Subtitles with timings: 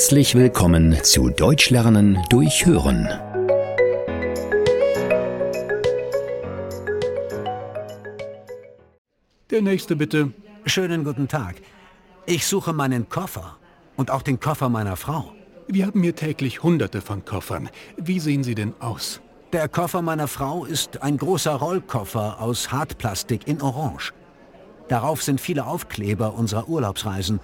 [0.00, 3.06] Herzlich willkommen zu Deutsch lernen durch Hören.
[9.50, 10.32] Der nächste bitte.
[10.64, 11.56] Schönen guten Tag.
[12.24, 13.58] Ich suche meinen Koffer
[13.98, 15.32] und auch den Koffer meiner Frau.
[15.68, 17.68] Wir haben hier täglich hunderte von Koffern.
[17.98, 19.20] Wie sehen sie denn aus?
[19.52, 24.14] Der Koffer meiner Frau ist ein großer Rollkoffer aus Hartplastik in Orange.
[24.88, 27.38] Darauf sind viele Aufkleber unserer Urlaubsreisen.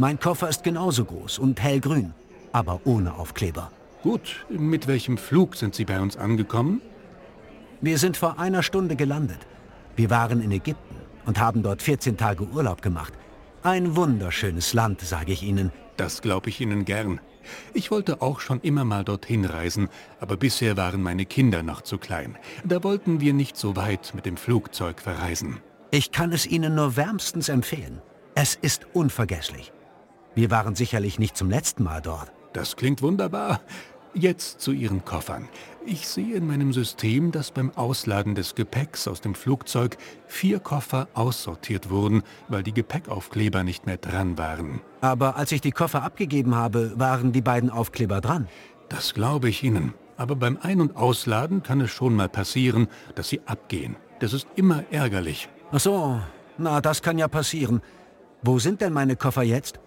[0.00, 2.14] Mein Koffer ist genauso groß und hellgrün,
[2.52, 3.70] aber ohne Aufkleber.
[4.02, 6.80] Gut, mit welchem Flug sind Sie bei uns angekommen?
[7.82, 9.40] Wir sind vor einer Stunde gelandet.
[9.96, 10.96] Wir waren in Ägypten
[11.26, 13.12] und haben dort 14 Tage Urlaub gemacht.
[13.62, 15.70] Ein wunderschönes Land, sage ich Ihnen.
[15.98, 17.20] Das glaube ich Ihnen gern.
[17.74, 21.98] Ich wollte auch schon immer mal dorthin reisen, aber bisher waren meine Kinder noch zu
[21.98, 22.38] klein.
[22.64, 25.58] Da wollten wir nicht so weit mit dem Flugzeug verreisen.
[25.90, 28.00] Ich kann es Ihnen nur wärmstens empfehlen.
[28.34, 29.72] Es ist unvergesslich.
[30.34, 32.32] Wir waren sicherlich nicht zum letzten Mal dort.
[32.52, 33.60] Das klingt wunderbar.
[34.12, 35.48] Jetzt zu Ihren Koffern.
[35.86, 39.96] Ich sehe in meinem System, dass beim Ausladen des Gepäcks aus dem Flugzeug
[40.26, 44.80] vier Koffer aussortiert wurden, weil die Gepäckaufkleber nicht mehr dran waren.
[45.00, 48.48] Aber als ich die Koffer abgegeben habe, waren die beiden Aufkleber dran.
[48.88, 49.94] Das glaube ich Ihnen.
[50.16, 53.96] Aber beim Ein- und Ausladen kann es schon mal passieren, dass sie abgehen.
[54.18, 55.48] Das ist immer ärgerlich.
[55.72, 56.20] Ach so,
[56.58, 57.80] na, das kann ja passieren.
[58.42, 59.80] Wo sind denn meine Koffer jetzt?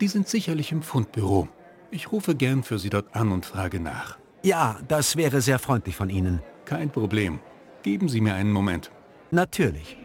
[0.00, 1.48] Die sind sicherlich im Fundbüro.
[1.90, 4.16] Ich rufe gern für Sie dort an und frage nach.
[4.44, 6.40] Ja, das wäre sehr freundlich von Ihnen.
[6.64, 7.40] Kein Problem.
[7.82, 8.92] Geben Sie mir einen Moment.
[9.32, 9.96] Natürlich.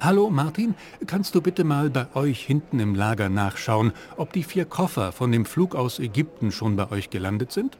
[0.00, 0.74] Hallo Martin,
[1.06, 5.32] kannst du bitte mal bei euch hinten im Lager nachschauen, ob die vier Koffer von
[5.32, 7.78] dem Flug aus Ägypten schon bei euch gelandet sind?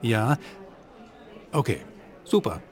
[0.00, 0.38] Ja?
[1.52, 1.80] Okay,
[2.24, 2.62] super.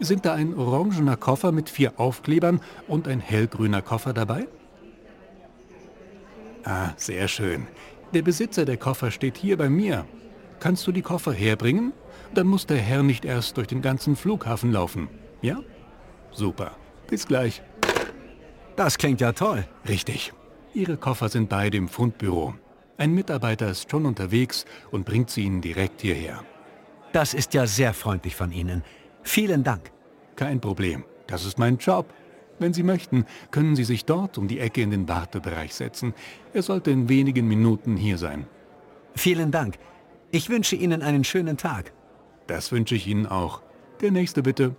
[0.00, 4.46] Sind da ein orangener Koffer mit vier Aufklebern und ein hellgrüner Koffer dabei?
[6.64, 7.66] Ah, sehr schön.
[8.14, 10.04] Der Besitzer der Koffer steht hier bei mir.
[10.60, 11.92] Kannst du die Koffer herbringen?
[12.34, 15.08] Dann muss der Herr nicht erst durch den ganzen Flughafen laufen.
[15.42, 15.60] Ja?
[16.30, 16.72] Super.
[17.08, 17.62] Bis gleich.
[18.76, 19.66] Das klingt ja toll.
[19.88, 20.32] Richtig.
[20.74, 22.54] Ihre Koffer sind beide im Fundbüro.
[22.96, 26.44] Ein Mitarbeiter ist schon unterwegs und bringt sie Ihnen direkt hierher.
[27.12, 28.84] Das ist ja sehr freundlich von Ihnen.
[29.22, 29.90] Vielen Dank.
[30.38, 31.02] Kein Problem.
[31.26, 32.14] Das ist mein Job.
[32.60, 36.14] Wenn Sie möchten, können Sie sich dort um die Ecke in den Wartebereich setzen.
[36.52, 38.46] Er sollte in wenigen Minuten hier sein.
[39.16, 39.78] Vielen Dank.
[40.30, 41.92] Ich wünsche Ihnen einen schönen Tag.
[42.46, 43.62] Das wünsche ich Ihnen auch.
[44.00, 44.76] Der nächste bitte.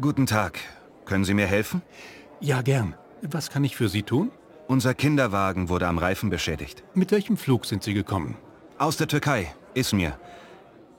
[0.00, 0.58] Guten Tag.
[1.04, 1.80] Können Sie mir helfen?
[2.40, 2.94] Ja, gern.
[3.22, 4.32] Was kann ich für Sie tun?
[4.66, 6.82] Unser Kinderwagen wurde am Reifen beschädigt.
[6.94, 8.36] Mit welchem Flug sind Sie gekommen?
[8.78, 9.54] Aus der Türkei.
[9.74, 10.18] Izmir.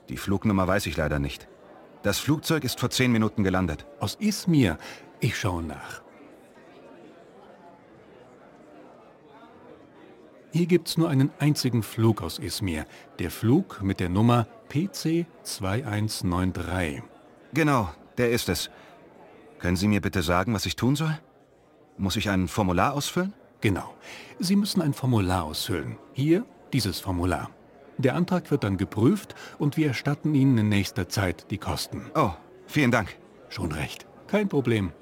[0.08, 1.48] Die Flugnummer weiß ich leider nicht.
[2.02, 3.84] Das Flugzeug ist vor zehn Minuten gelandet.
[3.98, 4.78] Aus Izmir.
[5.20, 6.02] Ich schaue nach.
[10.52, 12.86] Hier gibt's nur einen einzigen Flug aus Izmir.
[13.18, 17.02] Der Flug mit der Nummer PC 2193.
[17.52, 18.70] Genau, der ist es.
[19.58, 21.18] Können Sie mir bitte sagen, was ich tun soll?
[21.98, 23.34] Muss ich ein Formular ausfüllen?
[23.60, 23.94] Genau.
[24.38, 25.98] Sie müssen ein Formular ausfüllen.
[26.14, 27.50] Hier dieses Formular.
[28.02, 32.10] Der Antrag wird dann geprüft und wir erstatten Ihnen in nächster Zeit die Kosten.
[32.14, 32.30] Oh,
[32.66, 33.16] vielen Dank.
[33.48, 34.06] Schon recht.
[34.26, 34.92] Kein Problem.